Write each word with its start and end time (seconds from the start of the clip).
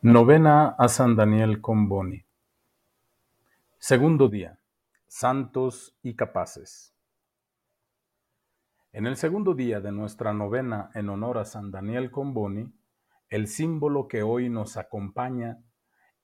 Novena 0.00 0.76
a 0.78 0.86
San 0.86 1.16
Daniel 1.16 1.60
con 1.60 1.88
Boni. 1.88 2.24
Segundo 3.80 4.28
día. 4.28 4.60
Santos 5.08 5.98
y 6.02 6.14
capaces. 6.14 6.94
En 8.92 9.08
el 9.08 9.16
segundo 9.16 9.54
día 9.54 9.80
de 9.80 9.90
nuestra 9.90 10.32
novena 10.32 10.92
en 10.94 11.08
honor 11.08 11.38
a 11.38 11.44
San 11.44 11.72
Daniel 11.72 12.12
con 12.12 12.32
Boni, 12.32 12.72
el 13.28 13.48
símbolo 13.48 14.06
que 14.06 14.22
hoy 14.22 14.48
nos 14.48 14.76
acompaña 14.76 15.58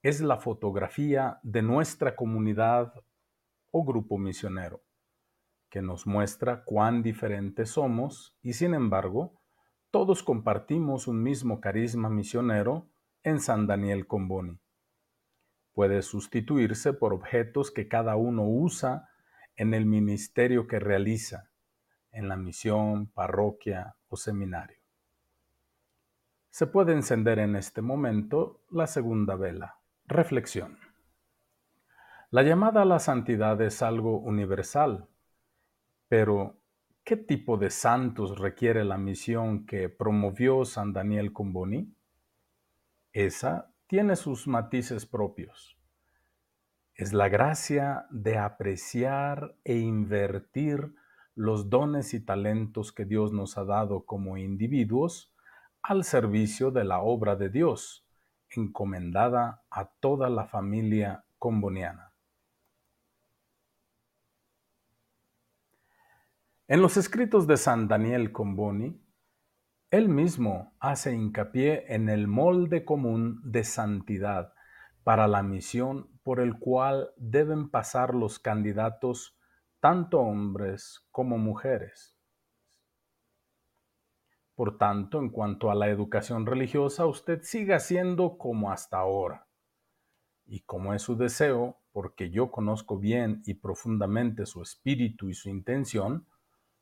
es 0.02 0.20
la 0.20 0.36
fotografía 0.36 1.40
de 1.42 1.62
nuestra 1.62 2.14
comunidad 2.14 2.94
o 3.72 3.84
grupo 3.84 4.18
misionero, 4.18 4.84
que 5.68 5.82
nos 5.82 6.06
muestra 6.06 6.62
cuán 6.62 7.02
diferentes 7.02 7.70
somos 7.70 8.38
y 8.40 8.52
sin 8.52 8.72
embargo, 8.72 9.40
todos 9.90 10.22
compartimos 10.22 11.08
un 11.08 11.24
mismo 11.24 11.60
carisma 11.60 12.08
misionero 12.08 12.93
en 13.24 13.40
San 13.40 13.66
Daniel 13.66 14.06
Comboni. 14.06 14.60
Puede 15.72 16.02
sustituirse 16.02 16.92
por 16.92 17.14
objetos 17.14 17.70
que 17.70 17.88
cada 17.88 18.16
uno 18.16 18.46
usa 18.46 19.08
en 19.56 19.72
el 19.72 19.86
ministerio 19.86 20.66
que 20.66 20.78
realiza, 20.78 21.50
en 22.12 22.28
la 22.28 22.36
misión, 22.36 23.06
parroquia 23.06 23.96
o 24.08 24.16
seminario. 24.16 24.78
Se 26.50 26.66
puede 26.66 26.92
encender 26.92 27.38
en 27.38 27.56
este 27.56 27.80
momento 27.80 28.60
la 28.70 28.86
segunda 28.86 29.36
vela. 29.36 29.78
Reflexión. 30.04 30.78
La 32.30 32.42
llamada 32.42 32.82
a 32.82 32.84
la 32.84 32.98
santidad 32.98 33.60
es 33.62 33.80
algo 33.80 34.18
universal, 34.18 35.08
pero 36.08 36.60
¿qué 37.04 37.16
tipo 37.16 37.56
de 37.56 37.70
santos 37.70 38.38
requiere 38.38 38.84
la 38.84 38.98
misión 38.98 39.64
que 39.64 39.88
promovió 39.88 40.64
San 40.66 40.92
Daniel 40.92 41.32
Comboni? 41.32 41.94
Esa 43.14 43.72
tiene 43.86 44.16
sus 44.16 44.48
matices 44.48 45.06
propios. 45.06 45.78
Es 46.94 47.12
la 47.12 47.28
gracia 47.28 48.06
de 48.10 48.38
apreciar 48.38 49.56
e 49.62 49.78
invertir 49.78 50.96
los 51.36 51.70
dones 51.70 52.12
y 52.12 52.18
talentos 52.18 52.92
que 52.92 53.04
Dios 53.04 53.32
nos 53.32 53.56
ha 53.56 53.64
dado 53.64 54.04
como 54.04 54.36
individuos 54.36 55.32
al 55.80 56.02
servicio 56.02 56.72
de 56.72 56.82
la 56.82 57.02
obra 57.02 57.36
de 57.36 57.50
Dios, 57.50 58.04
encomendada 58.50 59.62
a 59.70 59.84
toda 60.00 60.28
la 60.28 60.46
familia 60.46 61.24
comboniana. 61.38 62.12
En 66.66 66.82
los 66.82 66.96
escritos 66.96 67.46
de 67.46 67.58
San 67.58 67.86
Daniel 67.86 68.32
Comboni, 68.32 69.03
él 69.96 70.08
mismo 70.08 70.74
hace 70.80 71.14
hincapié 71.14 71.94
en 71.94 72.08
el 72.08 72.26
molde 72.26 72.84
común 72.84 73.40
de 73.44 73.62
santidad 73.62 74.52
para 75.04 75.28
la 75.28 75.44
misión 75.44 76.08
por 76.24 76.40
el 76.40 76.58
cual 76.58 77.10
deben 77.16 77.70
pasar 77.70 78.12
los 78.12 78.40
candidatos, 78.40 79.38
tanto 79.78 80.18
hombres 80.18 81.06
como 81.12 81.38
mujeres. 81.38 82.18
Por 84.56 84.78
tanto, 84.78 85.20
en 85.20 85.30
cuanto 85.30 85.70
a 85.70 85.76
la 85.76 85.88
educación 85.88 86.44
religiosa, 86.44 87.06
usted 87.06 87.42
siga 87.42 87.78
siendo 87.78 88.36
como 88.36 88.72
hasta 88.72 88.98
ahora. 88.98 89.46
Y 90.44 90.62
como 90.62 90.92
es 90.92 91.02
su 91.02 91.16
deseo, 91.16 91.78
porque 91.92 92.30
yo 92.30 92.50
conozco 92.50 92.98
bien 92.98 93.42
y 93.46 93.54
profundamente 93.54 94.44
su 94.44 94.60
espíritu 94.60 95.28
y 95.28 95.34
su 95.34 95.50
intención, 95.50 96.26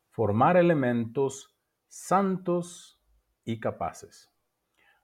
formar 0.09 0.57
elementos 0.57 1.55
santos 1.89 3.02
y 3.45 3.61
capaces. 3.61 4.31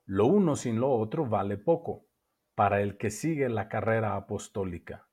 Lo 0.06 0.27
uno 0.27 0.56
sin 0.56 0.81
lo 0.81 0.91
otro 0.92 1.27
vale 1.27 1.58
poco 1.58 2.06
para 2.55 2.80
el 2.80 2.97
que 2.97 3.11
sigue 3.11 3.48
la 3.48 3.69
carrera 3.69 4.17
apostólica. 4.17 5.06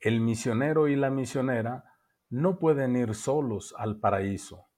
El 0.00 0.20
misionero 0.20 0.88
y 0.88 0.96
la 0.96 1.10
misionera 1.10 1.96
no 2.30 2.58
pueden 2.58 2.96
ir 2.96 3.14
solos 3.14 3.74
al 3.78 4.00
paraíso, 4.00 4.68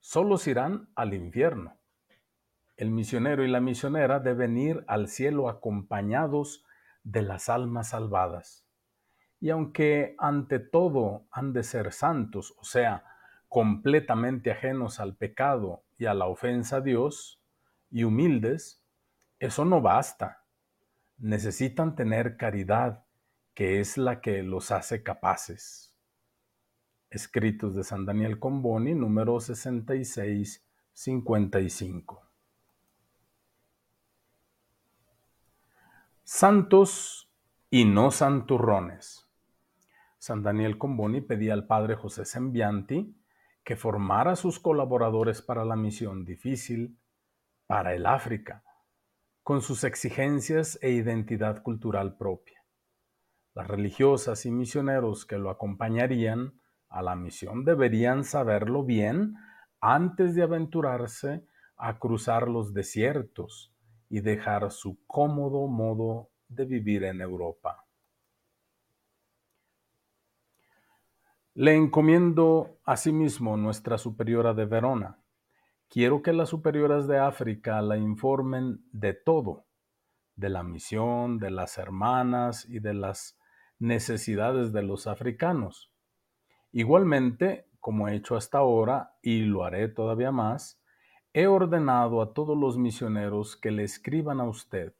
solos 0.00 0.46
irán 0.46 0.90
al 0.94 1.14
infierno. 1.14 1.78
El 2.76 2.90
misionero 2.90 3.44
y 3.44 3.48
la 3.48 3.60
misionera 3.60 4.20
deben 4.20 4.56
ir 4.58 4.84
al 4.88 5.08
cielo 5.08 5.48
acompañados 5.48 6.64
de 7.04 7.22
las 7.22 7.48
almas 7.48 7.90
salvadas. 7.90 8.66
Y 9.40 9.50
aunque 9.50 10.16
ante 10.18 10.58
todo 10.58 11.26
han 11.30 11.52
de 11.52 11.62
ser 11.62 11.92
santos, 11.92 12.54
o 12.58 12.64
sea, 12.64 13.04
completamente 13.48 14.50
ajenos 14.50 14.98
al 14.98 15.16
pecado 15.16 15.83
y 15.98 16.06
a 16.06 16.14
la 16.14 16.26
ofensa 16.26 16.76
a 16.76 16.80
Dios 16.80 17.42
y 17.90 18.04
humildes, 18.04 18.80
eso 19.38 19.64
no 19.64 19.80
basta. 19.80 20.44
Necesitan 21.18 21.94
tener 21.94 22.36
caridad, 22.36 23.04
que 23.54 23.80
es 23.80 23.96
la 23.98 24.20
que 24.20 24.42
los 24.42 24.72
hace 24.72 25.02
capaces. 25.02 25.94
Escritos 27.10 27.74
de 27.74 27.84
San 27.84 28.04
Daniel 28.04 28.38
Comboni, 28.40 28.94
número 28.94 29.36
66-55. 29.36 32.20
Santos 36.24 37.30
y 37.70 37.84
no 37.84 38.10
santurrones. 38.10 39.28
San 40.18 40.42
Daniel 40.42 40.78
Comboni 40.78 41.20
pedía 41.20 41.52
al 41.52 41.66
padre 41.66 41.96
José 41.96 42.24
Sembianti 42.24 43.14
que 43.64 43.76
formara 43.76 44.32
a 44.32 44.36
sus 44.36 44.60
colaboradores 44.60 45.40
para 45.42 45.64
la 45.64 45.74
misión 45.74 46.24
difícil, 46.24 46.98
para 47.66 47.94
el 47.94 48.06
África, 48.06 48.62
con 49.42 49.62
sus 49.62 49.84
exigencias 49.84 50.78
e 50.82 50.90
identidad 50.90 51.62
cultural 51.62 52.16
propia. 52.16 52.62
Las 53.54 53.68
religiosas 53.68 54.46
y 54.46 54.50
misioneros 54.50 55.24
que 55.24 55.38
lo 55.38 55.48
acompañarían 55.50 56.60
a 56.88 57.02
la 57.02 57.16
misión 57.16 57.64
deberían 57.64 58.24
saberlo 58.24 58.84
bien 58.84 59.34
antes 59.80 60.34
de 60.34 60.42
aventurarse 60.42 61.46
a 61.76 61.98
cruzar 61.98 62.48
los 62.48 62.72
desiertos 62.72 63.74
y 64.08 64.20
dejar 64.20 64.70
su 64.70 65.04
cómodo 65.06 65.66
modo 65.66 66.30
de 66.48 66.64
vivir 66.66 67.04
en 67.04 67.20
Europa. 67.20 67.83
Le 71.56 71.76
encomiendo 71.76 72.80
asimismo 72.84 73.56
nuestra 73.56 73.96
superiora 73.96 74.54
de 74.54 74.64
Verona. 74.64 75.20
Quiero 75.88 76.20
que 76.20 76.32
las 76.32 76.48
superioras 76.48 77.06
de 77.06 77.18
África 77.18 77.80
la 77.80 77.96
informen 77.96 78.84
de 78.90 79.14
todo, 79.14 79.64
de 80.34 80.48
la 80.48 80.64
misión, 80.64 81.38
de 81.38 81.52
las 81.52 81.78
hermanas 81.78 82.68
y 82.68 82.80
de 82.80 82.94
las 82.94 83.38
necesidades 83.78 84.72
de 84.72 84.82
los 84.82 85.06
africanos. 85.06 85.92
Igualmente, 86.72 87.68
como 87.78 88.08
he 88.08 88.16
hecho 88.16 88.34
hasta 88.34 88.58
ahora, 88.58 89.16
y 89.22 89.42
lo 89.42 89.62
haré 89.62 89.86
todavía 89.86 90.32
más, 90.32 90.82
he 91.34 91.46
ordenado 91.46 92.20
a 92.20 92.34
todos 92.34 92.58
los 92.58 92.78
misioneros 92.78 93.56
que 93.56 93.70
le 93.70 93.84
escriban 93.84 94.40
a 94.40 94.48
usted, 94.48 94.92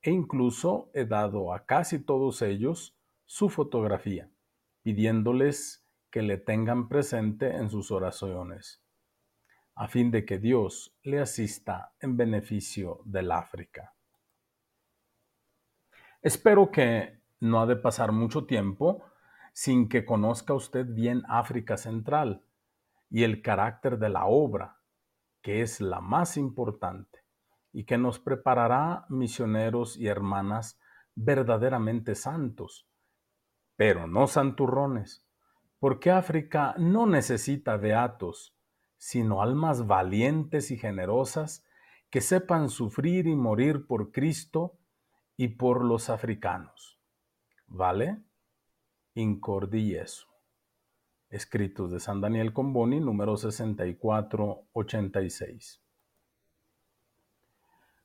e 0.00 0.10
incluso 0.10 0.90
he 0.94 1.04
dado 1.04 1.52
a 1.52 1.66
casi 1.66 1.98
todos 1.98 2.40
ellos 2.40 2.96
su 3.26 3.50
fotografía, 3.50 4.30
pidiéndoles 4.82 5.81
que 6.12 6.22
le 6.22 6.36
tengan 6.36 6.88
presente 6.88 7.56
en 7.56 7.70
sus 7.70 7.90
oraciones, 7.90 8.84
a 9.74 9.88
fin 9.88 10.10
de 10.10 10.26
que 10.26 10.38
Dios 10.38 10.94
le 11.02 11.20
asista 11.20 11.94
en 12.00 12.18
beneficio 12.18 13.00
del 13.06 13.32
África. 13.32 13.94
Espero 16.20 16.70
que 16.70 17.22
no 17.40 17.62
ha 17.62 17.66
de 17.66 17.76
pasar 17.76 18.12
mucho 18.12 18.44
tiempo 18.44 19.02
sin 19.54 19.88
que 19.88 20.04
conozca 20.04 20.52
usted 20.52 20.86
bien 20.86 21.22
África 21.28 21.78
Central 21.78 22.44
y 23.08 23.24
el 23.24 23.40
carácter 23.40 23.98
de 23.98 24.10
la 24.10 24.26
obra, 24.26 24.80
que 25.40 25.62
es 25.62 25.80
la 25.80 26.00
más 26.00 26.36
importante 26.36 27.20
y 27.72 27.84
que 27.84 27.96
nos 27.96 28.18
preparará 28.18 29.06
misioneros 29.08 29.96
y 29.96 30.08
hermanas 30.08 30.78
verdaderamente 31.14 32.14
santos, 32.14 32.86
pero 33.76 34.06
no 34.06 34.26
santurrones, 34.26 35.26
porque 35.82 36.12
África 36.12 36.76
no 36.78 37.08
necesita 37.08 37.76
beatos, 37.76 38.56
sino 38.98 39.42
almas 39.42 39.88
valientes 39.88 40.70
y 40.70 40.78
generosas 40.78 41.66
que 42.08 42.20
sepan 42.20 42.68
sufrir 42.68 43.26
y 43.26 43.34
morir 43.34 43.88
por 43.88 44.12
Cristo 44.12 44.78
y 45.36 45.48
por 45.48 45.84
los 45.84 46.08
africanos. 46.08 47.00
¿Vale? 47.66 48.22
Incordi 49.14 49.96
eso. 49.96 50.28
Escritos 51.30 51.90
de 51.90 51.98
San 51.98 52.20
Daniel 52.20 52.52
Comboni, 52.52 53.00
número 53.00 53.36
6486. 53.36 55.82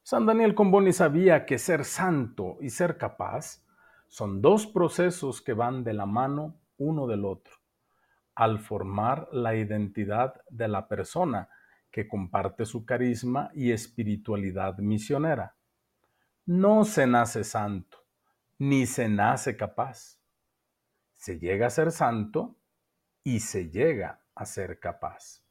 San 0.01 0.25
Daniel 0.25 0.55
Comboni 0.55 0.93
sabía 0.93 1.45
que 1.45 1.59
ser 1.59 1.85
santo 1.85 2.57
y 2.59 2.71
ser 2.71 2.97
capaz 2.97 3.63
son 4.07 4.41
dos 4.41 4.65
procesos 4.65 5.43
que 5.43 5.53
van 5.53 5.83
de 5.83 5.93
la 5.93 6.07
mano 6.07 6.55
uno 6.79 7.05
del 7.05 7.23
otro 7.23 7.56
al 8.37 8.59
formar 8.59 9.27
la 9.31 9.55
identidad 9.55 10.35
de 10.51 10.67
la 10.67 10.87
persona 10.87 11.49
que 11.89 12.07
comparte 12.07 12.67
su 12.67 12.85
carisma 12.85 13.49
y 13.55 13.71
espiritualidad 13.71 14.77
misionera. 14.77 15.55
No 16.45 16.85
se 16.85 17.07
nace 17.07 17.43
santo, 17.43 17.97
ni 18.59 18.85
se 18.85 19.09
nace 19.09 19.57
capaz. 19.57 20.19
Se 21.15 21.39
llega 21.39 21.65
a 21.65 21.71
ser 21.71 21.91
santo 21.91 22.59
y 23.23 23.39
se 23.39 23.71
llega 23.71 24.21
a 24.35 24.45
ser 24.45 24.79
capaz. 24.79 25.43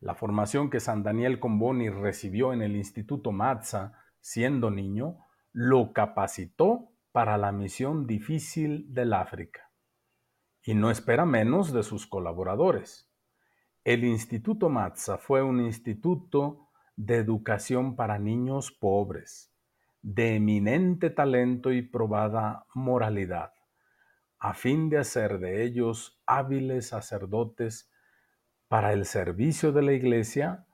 La 0.00 0.16
formación 0.16 0.70
que 0.70 0.80
San 0.80 1.04
Daniel 1.04 1.38
Comboni 1.38 1.88
recibió 1.88 2.52
en 2.52 2.62
el 2.62 2.74
Instituto 2.74 3.30
Matza 3.30 3.92
siendo 4.18 4.72
niño 4.72 5.18
lo 5.52 5.92
capacitó 5.92 6.90
para 7.12 7.38
la 7.38 7.52
misión 7.52 8.08
difícil 8.08 8.92
del 8.92 9.12
África. 9.12 9.65
Y 10.68 10.74
no 10.74 10.90
espera 10.90 11.24
menos 11.24 11.72
de 11.72 11.84
sus 11.84 12.08
colaboradores. 12.08 13.08
El 13.84 14.02
Instituto 14.02 14.68
Matza 14.68 15.16
fue 15.16 15.40
un 15.40 15.60
instituto 15.60 16.70
de 16.96 17.18
educación 17.18 17.94
para 17.94 18.18
niños 18.18 18.72
pobres, 18.72 19.54
de 20.02 20.34
eminente 20.34 21.10
talento 21.10 21.70
y 21.70 21.82
probada 21.82 22.66
moralidad, 22.74 23.52
a 24.40 24.54
fin 24.54 24.90
de 24.90 24.98
hacer 24.98 25.38
de 25.38 25.62
ellos 25.62 26.20
hábiles 26.26 26.88
sacerdotes 26.88 27.88
para 28.66 28.92
el 28.92 29.04
servicio 29.04 29.70
de 29.70 29.82
la 29.82 29.92
Iglesia 29.92 30.66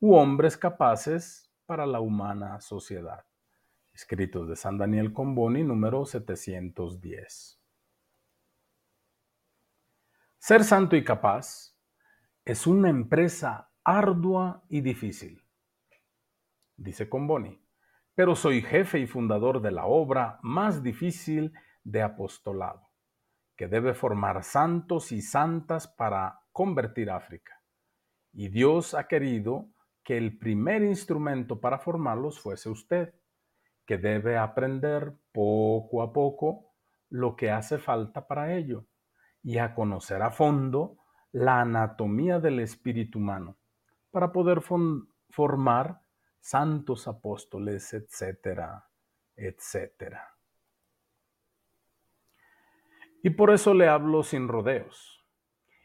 u 0.00 0.14
hombres 0.14 0.56
capaces 0.56 1.52
para 1.66 1.84
la 1.84 2.00
humana 2.00 2.62
sociedad. 2.62 3.26
Escritos 3.92 4.48
de 4.48 4.56
San 4.56 4.78
Daniel 4.78 5.12
Comboni, 5.12 5.64
número 5.64 6.06
710. 6.06 7.63
Ser 10.46 10.62
santo 10.62 10.94
y 10.94 11.02
capaz 11.02 11.74
es 12.44 12.66
una 12.66 12.90
empresa 12.90 13.70
ardua 13.82 14.62
y 14.68 14.82
difícil, 14.82 15.42
dice 16.76 17.08
Comboni, 17.08 17.66
pero 18.14 18.36
soy 18.36 18.60
jefe 18.60 18.98
y 18.98 19.06
fundador 19.06 19.62
de 19.62 19.70
la 19.70 19.86
obra 19.86 20.38
más 20.42 20.82
difícil 20.82 21.54
de 21.82 22.02
apostolado, 22.02 22.90
que 23.56 23.68
debe 23.68 23.94
formar 23.94 24.44
santos 24.44 25.12
y 25.12 25.22
santas 25.22 25.88
para 25.88 26.40
convertir 26.52 27.10
África. 27.10 27.62
Y 28.30 28.48
Dios 28.48 28.92
ha 28.92 29.08
querido 29.08 29.70
que 30.02 30.18
el 30.18 30.36
primer 30.36 30.82
instrumento 30.82 31.58
para 31.58 31.78
formarlos 31.78 32.38
fuese 32.38 32.68
usted 32.68 33.14
que 33.86 33.96
debe 33.96 34.36
aprender 34.36 35.14
poco 35.32 36.02
a 36.02 36.12
poco 36.12 36.74
lo 37.08 37.34
que 37.34 37.50
hace 37.50 37.78
falta 37.78 38.26
para 38.26 38.54
ello 38.54 38.86
y 39.44 39.58
a 39.58 39.74
conocer 39.74 40.22
a 40.22 40.30
fondo 40.30 40.96
la 41.30 41.60
anatomía 41.60 42.40
del 42.40 42.60
espíritu 42.60 43.18
humano 43.18 43.58
para 44.10 44.32
poder 44.32 44.62
formar 45.28 46.00
santos 46.40 47.06
apóstoles, 47.06 47.92
etcétera, 47.92 48.88
etcétera. 49.36 50.36
Y 53.22 53.30
por 53.30 53.50
eso 53.50 53.74
le 53.74 53.88
hablo 53.88 54.22
sin 54.22 54.48
rodeos 54.48 55.24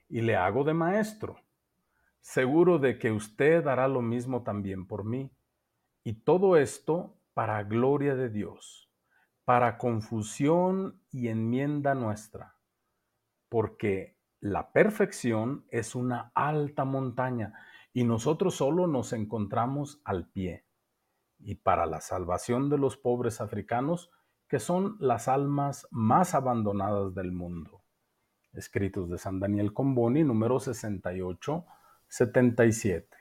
y 0.10 0.22
le 0.22 0.36
hago 0.36 0.64
de 0.64 0.74
maestro, 0.74 1.38
seguro 2.20 2.80
de 2.80 2.98
que 2.98 3.12
usted 3.12 3.66
hará 3.68 3.88
lo 3.88 4.02
mismo 4.02 4.44
también 4.44 4.88
por 4.88 5.06
mí. 5.06 5.32
Y 6.04 6.14
todo 6.14 6.58
esto 6.58 7.16
para 7.34 7.64
gloria 7.64 8.16
de 8.16 8.30
Dios, 8.30 8.92
para 9.46 9.78
confusión 9.78 11.02
y 11.12 11.30
enmienda 11.30 11.96
nuestra, 11.96 12.59
porque 13.50 14.18
la 14.40 14.72
perfección 14.72 15.66
es 15.70 15.96
una 15.96 16.32
alta 16.34 16.86
montaña 16.86 17.54
y 17.92 18.04
nosotros 18.04 18.56
solo 18.56 18.88
nos 18.88 19.12
encontramos 19.12 20.02
al 20.06 20.30
pie. 20.30 20.66
Y 21.40 21.56
para 21.56 21.86
la 21.86 22.02
salvación 22.02 22.70
de 22.70 22.78
los 22.78 22.96
pobres 22.98 23.42
africanos, 23.42 24.12
que 24.48 24.60
son 24.60 24.96
las 25.00 25.28
almas 25.28 25.88
más 25.92 26.36
abandonadas 26.36 27.14
del 27.14 27.32
mundo. 27.32 27.84
Escritos 28.54 29.10
de 29.10 29.18
San 29.18 29.40
Daniel 29.40 29.74
Comboni, 29.74 30.24
número 30.24 30.60
68, 30.60 31.66
77. 32.08 33.18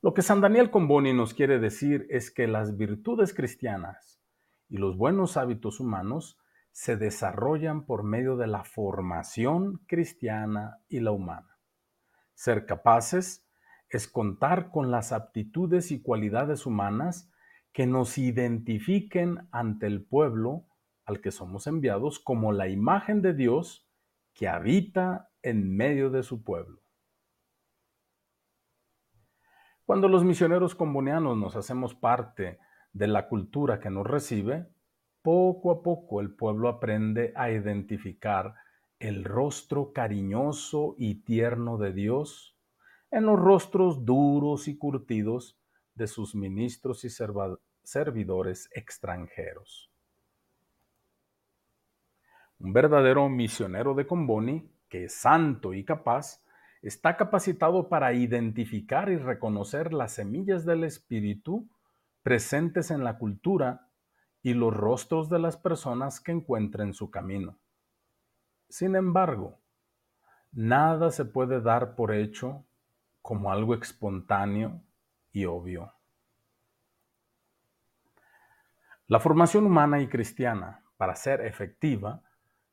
Lo 0.00 0.14
que 0.14 0.22
San 0.22 0.40
Daniel 0.40 0.70
Comboni 0.70 1.12
nos 1.12 1.34
quiere 1.34 1.58
decir 1.58 2.06
es 2.10 2.30
que 2.30 2.46
las 2.46 2.76
virtudes 2.76 3.34
cristianas 3.34 4.20
y 4.68 4.76
los 4.76 4.96
buenos 4.96 5.36
hábitos 5.36 5.80
humanos 5.80 6.38
se 6.78 6.96
desarrollan 6.96 7.86
por 7.86 8.04
medio 8.04 8.36
de 8.36 8.46
la 8.46 8.62
formación 8.62 9.78
cristiana 9.88 10.78
y 10.88 11.00
la 11.00 11.10
humana. 11.10 11.58
Ser 12.34 12.66
capaces 12.66 13.44
es 13.88 14.06
contar 14.06 14.70
con 14.70 14.92
las 14.92 15.10
aptitudes 15.10 15.90
y 15.90 16.00
cualidades 16.00 16.66
humanas 16.66 17.32
que 17.72 17.88
nos 17.88 18.16
identifiquen 18.16 19.48
ante 19.50 19.88
el 19.88 20.04
pueblo 20.04 20.66
al 21.04 21.20
que 21.20 21.32
somos 21.32 21.66
enviados 21.66 22.20
como 22.20 22.52
la 22.52 22.68
imagen 22.68 23.22
de 23.22 23.34
Dios 23.34 23.90
que 24.32 24.46
habita 24.46 25.30
en 25.42 25.76
medio 25.76 26.10
de 26.10 26.22
su 26.22 26.44
pueblo. 26.44 26.80
Cuando 29.84 30.06
los 30.06 30.22
misioneros 30.22 30.76
combonianos 30.76 31.36
nos 31.36 31.56
hacemos 31.56 31.96
parte 31.96 32.60
de 32.92 33.08
la 33.08 33.26
cultura 33.26 33.80
que 33.80 33.90
nos 33.90 34.06
recibe, 34.06 34.68
poco 35.22 35.70
a 35.70 35.82
poco 35.82 36.20
el 36.20 36.30
pueblo 36.30 36.68
aprende 36.68 37.32
a 37.36 37.50
identificar 37.50 38.54
el 38.98 39.24
rostro 39.24 39.92
cariñoso 39.92 40.94
y 40.98 41.16
tierno 41.22 41.78
de 41.78 41.92
Dios 41.92 42.56
en 43.10 43.26
los 43.26 43.38
rostros 43.38 44.04
duros 44.04 44.68
y 44.68 44.76
curtidos 44.76 45.58
de 45.94 46.06
sus 46.06 46.34
ministros 46.34 47.04
y 47.04 47.10
servidores 47.82 48.68
extranjeros. 48.72 49.90
Un 52.60 52.72
verdadero 52.72 53.28
misionero 53.28 53.94
de 53.94 54.06
Comboni, 54.06 54.68
que 54.88 55.04
es 55.04 55.14
santo 55.14 55.74
y 55.74 55.84
capaz, 55.84 56.42
está 56.82 57.16
capacitado 57.16 57.88
para 57.88 58.12
identificar 58.12 59.10
y 59.10 59.16
reconocer 59.16 59.92
las 59.92 60.12
semillas 60.12 60.64
del 60.64 60.84
espíritu 60.84 61.68
presentes 62.22 62.90
en 62.90 63.04
la 63.04 63.18
cultura 63.18 63.87
y 64.48 64.54
los 64.54 64.74
rostros 64.74 65.28
de 65.28 65.38
las 65.38 65.58
personas 65.58 66.20
que 66.20 66.32
encuentren 66.32 66.94
su 66.94 67.10
camino. 67.10 67.58
Sin 68.70 68.96
embargo, 68.96 69.60
nada 70.52 71.10
se 71.10 71.26
puede 71.26 71.60
dar 71.60 71.94
por 71.94 72.14
hecho 72.14 72.64
como 73.20 73.52
algo 73.52 73.74
espontáneo 73.74 74.80
y 75.32 75.44
obvio. 75.44 75.92
La 79.06 79.20
formación 79.20 79.66
humana 79.66 80.00
y 80.00 80.08
cristiana, 80.08 80.82
para 80.96 81.14
ser 81.14 81.42
efectiva, 81.42 82.22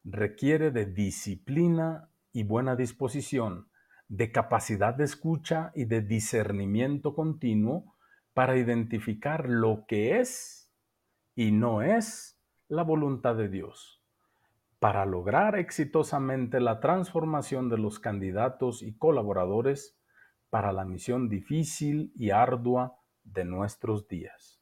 requiere 0.05 0.71
de 0.71 0.85
disciplina 0.85 2.09
y 2.31 2.43
buena 2.43 2.77
disposición 2.77 3.67
de 4.07 4.31
capacidad 4.31 4.93
de 4.93 5.03
escucha 5.03 5.73
y 5.75 5.83
de 5.83 5.99
discernimiento 5.99 7.13
continuo 7.13 7.97
para 8.33 8.55
identificar 8.55 9.49
lo 9.49 9.85
que 9.85 10.21
es 10.21 10.64
y 11.35 11.51
no 11.51 11.81
es 11.81 12.41
la 12.67 12.83
voluntad 12.83 13.35
de 13.35 13.49
Dios, 13.49 14.01
para 14.79 15.05
lograr 15.05 15.57
exitosamente 15.57 16.59
la 16.59 16.79
transformación 16.79 17.69
de 17.69 17.77
los 17.77 17.99
candidatos 17.99 18.81
y 18.81 18.97
colaboradores 18.97 19.99
para 20.49 20.71
la 20.71 20.85
misión 20.85 21.29
difícil 21.29 22.11
y 22.15 22.31
ardua 22.31 22.97
de 23.23 23.45
nuestros 23.45 24.07
días. 24.07 24.61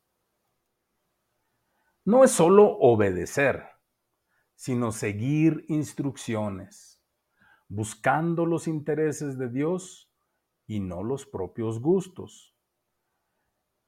No 2.06 2.24
es 2.24 2.32
solo 2.32 2.78
obedecer, 2.80 3.64
sino 4.56 4.92
seguir 4.92 5.66
instrucciones 5.70 6.94
buscando 7.74 8.46
los 8.46 8.68
intereses 8.68 9.38
de 9.38 9.50
Dios 9.50 10.12
y 10.68 10.80
no 10.80 11.04
los 11.04 11.26
propios 11.26 11.80
gustos. 11.80 12.53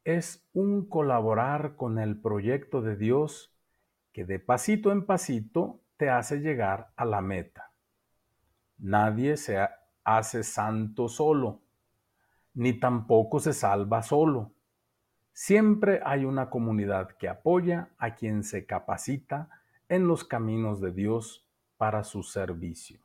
Es 0.05 0.47
un 0.53 0.88
colaborar 0.88 1.75
con 1.75 1.97
el 1.97 2.21
proyecto 2.21 2.83
de 2.83 2.95
Dios 2.95 3.51
que 4.13 4.24
de 4.24 4.38
pasito 4.38 4.91
en 4.91 5.03
pasito 5.03 5.81
te 5.97 6.12
hace 6.12 6.41
llegar 6.41 6.91
a 6.95 7.05
la 7.05 7.21
meta. 7.21 7.71
Nadie 8.77 9.35
se 9.35 9.67
hace 10.03 10.43
santo 10.43 11.09
solo, 11.09 11.63
ni 12.53 12.74
tampoco 12.74 13.39
se 13.39 13.51
salva 13.51 14.03
solo. 14.03 14.51
Siempre 15.33 16.01
hay 16.05 16.24
una 16.24 16.51
comunidad 16.51 17.17
que 17.17 17.27
apoya 17.27 17.89
a 17.97 18.13
quien 18.13 18.43
se 18.43 18.67
capacita 18.67 19.50
en 19.89 20.07
los 20.07 20.24
caminos 20.24 20.81
de 20.81 20.91
Dios 20.91 21.47
para 21.77 22.03
su 22.03 22.21
servicio. 22.21 23.00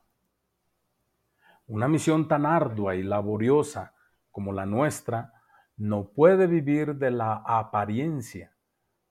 Una 1.65 1.87
misión 1.87 2.27
tan 2.27 2.45
ardua 2.45 2.93
y 2.93 3.01
laboriosa 3.01 3.95
como 4.29 4.53
la 4.53 4.67
nuestra 4.67 5.40
no 5.81 6.11
puede 6.11 6.45
vivir 6.45 6.97
de 6.97 7.09
la 7.09 7.41
apariencia, 7.43 8.55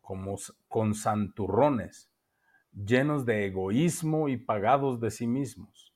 como 0.00 0.37
con 0.69 0.95
santurrones, 0.95 2.12
llenos 2.73 3.27
de 3.27 3.47
egoísmo 3.47 4.29
y 4.29 4.37
pagados 4.37 5.00
de 5.00 5.11
sí 5.11 5.27
mismos, 5.27 5.93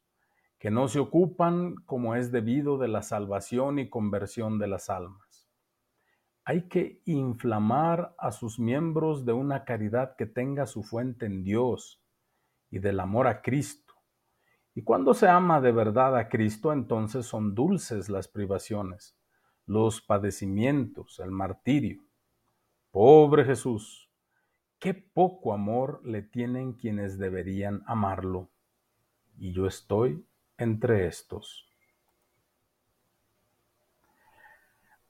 que 0.59 0.73
no 0.73 0.89
se 0.89 0.99
ocupan 0.99 1.77
como 1.87 2.17
es 2.17 2.33
debido 2.33 2.77
de 2.77 2.89
la 2.89 3.03
salvación 3.03 3.79
y 3.79 3.89
conversión 3.89 4.59
de 4.59 4.67
las 4.67 4.91
almas. 4.91 5.49
hay 6.45 6.63
que 6.69 7.01
inflamar 7.05 8.17
a 8.19 8.33
sus 8.33 8.59
miembros 8.59 9.25
de 9.25 9.33
una 9.33 9.65
caridad 9.65 10.17
que 10.17 10.27
tenga 10.27 10.67
su 10.67 10.83
fuente 10.83 11.25
en 11.27 11.45
Dios 11.45 12.03
y 12.69 12.81
del 12.81 12.99
amor 12.99 13.29
a 13.29 13.43
Cristo. 13.43 13.95
Y 14.75 14.83
cuando 14.83 15.15
se 15.15 15.29
ama 15.29 15.61
de 15.61 15.71
verdad 15.71 16.17
a 16.17 16.29
Cristo, 16.29 16.73
entonces 16.73 17.27
son 17.27 17.55
dulces 17.55 18.09
las 18.09 18.27
privaciones, 18.27 19.17
los 19.67 20.01
padecimientos, 20.01 21.21
el 21.21 21.31
martirio. 21.31 22.05
Pobre 22.91 23.45
Jesús, 23.45 24.11
qué 24.79 24.95
poco 24.95 25.53
amor 25.53 26.01
le 26.05 26.23
tienen 26.23 26.75
quienes 26.75 27.19
deberían 27.19 27.83
amarlo. 27.87 28.51
Y 29.37 29.53
yo 29.53 29.67
estoy 29.67 30.25
entre 30.59 31.07
estos. 31.07 31.69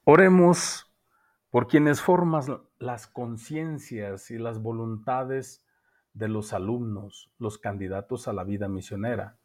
Oremos 0.05 0.91
por 1.51 1.67
quienes 1.67 2.01
forman 2.01 2.63
las 2.79 3.07
conciencias 3.07 4.31
y 4.31 4.39
las 4.39 4.61
voluntades 4.61 5.65
de 6.13 6.29
los 6.29 6.53
alumnos, 6.53 7.33
los 7.39 7.59
candidatos 7.59 8.29
a 8.29 8.33
la 8.33 8.45
vida 8.45 8.69
misionera, 8.69 9.39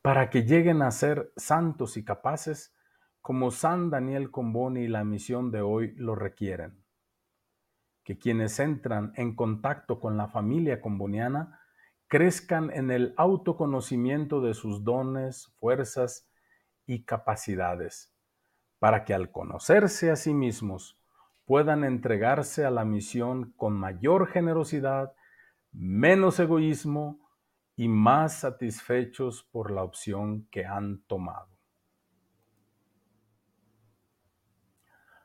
para 0.00 0.30
que 0.30 0.44
lleguen 0.44 0.82
a 0.82 0.90
ser 0.90 1.32
santos 1.36 1.96
y 1.96 2.04
capaces 2.04 2.74
como 3.22 3.52
San 3.52 3.88
Daniel 3.88 4.32
Comboni 4.32 4.80
y 4.82 4.88
la 4.88 5.04
misión 5.04 5.52
de 5.52 5.62
hoy 5.62 5.94
lo 5.96 6.16
requieren. 6.16 6.84
Que 8.02 8.18
quienes 8.18 8.58
entran 8.58 9.12
en 9.16 9.36
contacto 9.36 10.00
con 10.00 10.16
la 10.16 10.26
familia 10.26 10.80
comboniana 10.80 11.60
crezcan 12.08 12.70
en 12.72 12.90
el 12.90 13.14
autoconocimiento 13.16 14.40
de 14.40 14.54
sus 14.54 14.82
dones, 14.82 15.54
fuerzas 15.60 16.28
y 16.84 17.04
capacidades, 17.04 18.12
para 18.80 19.04
que 19.04 19.14
al 19.14 19.30
conocerse 19.30 20.10
a 20.10 20.16
sí 20.16 20.34
mismos 20.34 21.00
puedan 21.44 21.84
entregarse 21.84 22.64
a 22.64 22.70
la 22.70 22.84
misión 22.84 23.52
con 23.56 23.74
mayor 23.74 24.26
generosidad, 24.26 25.14
menos 25.70 26.40
egoísmo 26.40 27.20
y 27.76 27.86
más 27.86 28.40
satisfechos 28.40 29.44
por 29.44 29.70
la 29.70 29.84
opción 29.84 30.48
que 30.50 30.66
han 30.66 31.02
tomado. 31.04 31.51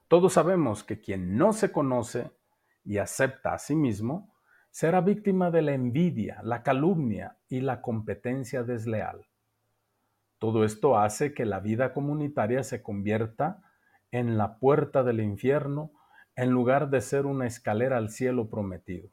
Todos 0.08 0.34
sabemos 0.34 0.84
que 0.84 1.00
quien 1.00 1.38
no 1.38 1.54
se 1.54 1.72
conoce 1.72 2.32
y 2.84 2.98
acepta 2.98 3.54
a 3.54 3.60
sí 3.60 3.76
mismo 3.76 4.34
será 4.72 5.02
víctima 5.02 5.52
de 5.52 5.62
la 5.62 5.74
envidia, 5.74 6.40
la 6.44 6.64
calumnia 6.64 7.38
y 7.50 7.62
la 7.62 7.82
competencia 7.82 8.64
desleal. 8.64 9.28
Todo 10.40 10.64
esto 10.64 10.98
hace 10.98 11.34
que 11.34 11.46
la 11.46 11.60
vida 11.60 11.94
comunitaria 11.94 12.64
se 12.64 12.84
convierta 12.84 13.64
en 14.12 14.38
la 14.38 14.60
puerta 14.60 15.04
del 15.04 15.20
infierno 15.20 15.92
en 16.36 16.52
lugar 16.52 16.90
de 16.90 17.02
ser 17.02 17.26
una 17.26 17.48
escalera 17.48 17.98
al 17.98 18.10
cielo 18.10 18.50
prometido. 18.50 19.10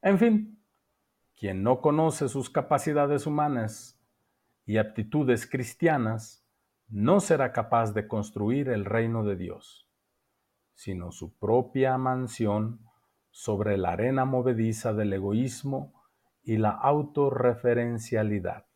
En 0.00 0.18
fin, 0.18 0.64
quien 1.36 1.62
no 1.62 1.80
conoce 1.80 2.28
sus 2.28 2.48
capacidades 2.48 3.26
humanas 3.26 4.00
y 4.64 4.78
aptitudes 4.78 5.46
cristianas, 5.50 6.46
no 6.88 7.18
será 7.20 7.52
capaz 7.52 7.92
de 7.92 8.06
construir 8.06 8.68
el 8.68 8.84
reino 8.84 9.24
de 9.24 9.36
Dios, 9.36 9.83
sino 10.74 11.12
su 11.12 11.36
propia 11.38 11.96
mansión 11.98 12.80
sobre 13.30 13.76
la 13.78 13.92
arena 13.92 14.24
movediza 14.24 14.92
del 14.92 15.12
egoísmo 15.12 15.92
y 16.42 16.58
la 16.58 16.70
autorreferencialidad. 16.70 18.66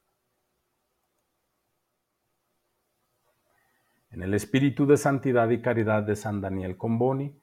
En 4.10 4.22
el 4.22 4.34
espíritu 4.34 4.86
de 4.86 4.96
santidad 4.96 5.50
y 5.50 5.60
caridad 5.60 6.02
de 6.02 6.16
San 6.16 6.40
Daniel 6.40 6.76
Comboni, 6.76 7.38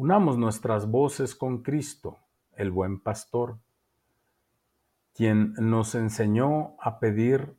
Unamos 0.00 0.38
nuestras 0.38 0.90
voces 0.90 1.34
con 1.34 1.62
Cristo, 1.62 2.20
el 2.56 2.70
buen 2.70 3.00
pastor, 3.00 3.58
quien 5.12 5.52
nos 5.58 5.94
enseñó 5.94 6.74
a 6.80 6.98
pedir 7.00 7.54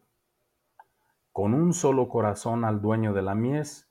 con 1.31 1.53
un 1.53 1.71
solo 1.75 2.09
corazón 2.09 2.65
al 2.65 2.81
dueño 2.81 3.13
de 3.13 3.21
la 3.21 3.35
mies 3.35 3.90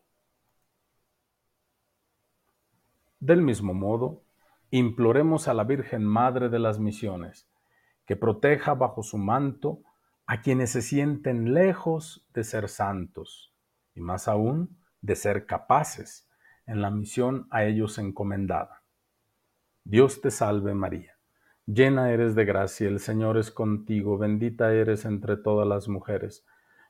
Del 3.21 3.43
mismo 3.43 3.75
modo, 3.75 4.23
imploremos 4.71 5.47
a 5.47 5.53
la 5.53 5.63
Virgen 5.63 6.03
Madre 6.03 6.49
de 6.49 6.57
las 6.57 6.79
Misiones, 6.79 7.47
que 8.07 8.15
proteja 8.15 8.73
bajo 8.73 9.03
su 9.03 9.19
manto 9.19 9.83
a 10.25 10.41
quienes 10.41 10.71
se 10.71 10.81
sienten 10.81 11.53
lejos 11.53 12.27
de 12.33 12.43
ser 12.43 12.67
santos, 12.67 13.53
y 13.93 14.01
más 14.01 14.27
aún 14.27 14.75
de 15.01 15.15
ser 15.15 15.45
capaces 15.45 16.27
en 16.65 16.81
la 16.81 16.89
misión 16.89 17.45
a 17.51 17.63
ellos 17.63 17.99
encomendada. 17.99 18.81
Dios 19.83 20.21
te 20.21 20.31
salve 20.31 20.73
María, 20.73 21.19
llena 21.67 22.09
eres 22.09 22.33
de 22.33 22.45
gracia, 22.45 22.87
el 22.87 22.99
Señor 22.99 23.37
es 23.37 23.51
contigo, 23.51 24.17
bendita 24.17 24.73
eres 24.73 25.05
entre 25.05 25.37
todas 25.37 25.67
las 25.67 25.87
mujeres, 25.87 26.43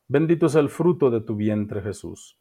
bendito 0.08 0.46
es 0.46 0.56
el 0.56 0.70
fruto 0.70 1.10
de 1.10 1.20
tu 1.20 1.36
vientre 1.36 1.82
Jesús. 1.82 2.40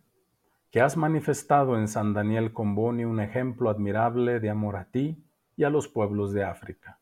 que 0.71 0.81
has 0.81 0.97
manifestado 0.97 1.77
en 1.77 1.87
San 1.87 2.13
Daniel 2.13 2.53
Comboni 2.53 3.05
un 3.05 3.19
ejemplo 3.19 3.69
admirable 3.69 4.39
de 4.39 4.49
amor 4.49 4.77
a 4.77 4.85
ti 4.85 5.23
y 5.55 5.63
a 5.63 5.69
los 5.69 5.87
pueblos 5.87 6.33
de 6.33 6.43
África. 6.43 6.99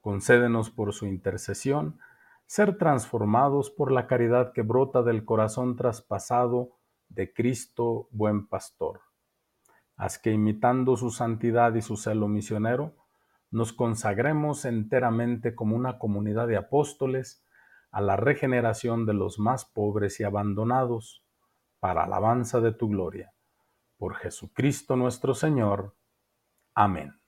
Concédenos 0.00 0.70
por 0.70 0.92
su 0.92 1.06
intercesión 1.06 1.98
ser 2.46 2.76
transformados 2.76 3.70
por 3.70 3.92
la 3.92 4.06
caridad 4.06 4.52
que 4.52 4.62
brota 4.62 5.02
del 5.02 5.24
corazón 5.24 5.76
traspasado 5.76 6.72
de 7.08 7.32
Cristo 7.32 8.08
buen 8.10 8.46
pastor 8.46 9.00
haz 10.00 10.18
que 10.18 10.32
imitando 10.32 10.96
su 10.96 11.10
santidad 11.10 11.74
y 11.74 11.82
su 11.82 11.98
celo 11.98 12.26
misionero, 12.26 12.94
nos 13.50 13.74
consagremos 13.74 14.64
enteramente 14.64 15.54
como 15.54 15.76
una 15.76 15.98
comunidad 15.98 16.48
de 16.48 16.56
apóstoles 16.56 17.44
a 17.90 18.00
la 18.00 18.16
regeneración 18.16 19.04
de 19.04 19.12
los 19.12 19.38
más 19.38 19.66
pobres 19.66 20.18
y 20.18 20.24
abandonados, 20.24 21.22
para 21.80 22.04
alabanza 22.04 22.60
de 22.60 22.72
tu 22.72 22.88
gloria. 22.88 23.32
Por 23.96 24.14
Jesucristo 24.14 24.96
nuestro 24.96 25.34
Señor. 25.34 25.96
Amén. 26.74 27.19